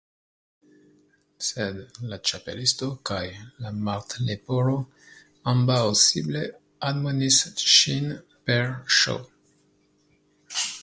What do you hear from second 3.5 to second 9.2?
la Martleporo ambaŭ sible admonis ŝin per Ŝ!